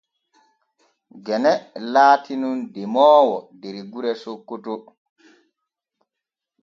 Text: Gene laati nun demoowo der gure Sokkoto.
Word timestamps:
Gene 1.25 1.51
laati 1.93 2.33
nun 2.41 2.59
demoowo 2.73 3.37
der 3.61 3.75
gure 3.91 4.15
Sokkoto. 4.23 4.75